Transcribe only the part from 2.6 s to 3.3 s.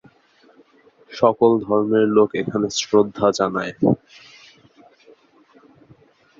শ্রদ্ধা